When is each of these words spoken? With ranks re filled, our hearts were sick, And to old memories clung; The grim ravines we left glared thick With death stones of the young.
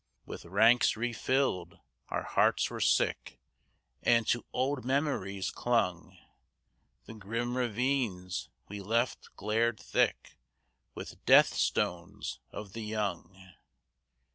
With 0.25 0.45
ranks 0.45 0.97
re 0.97 1.13
filled, 1.13 1.77
our 2.09 2.23
hearts 2.23 2.71
were 2.71 2.79
sick, 2.79 3.39
And 4.01 4.25
to 4.29 4.43
old 4.51 4.83
memories 4.83 5.51
clung; 5.51 6.17
The 7.05 7.13
grim 7.13 7.55
ravines 7.55 8.49
we 8.67 8.81
left 8.81 9.29
glared 9.35 9.79
thick 9.79 10.39
With 10.95 11.23
death 11.27 11.53
stones 11.53 12.39
of 12.49 12.73
the 12.73 12.81
young. 12.81 13.51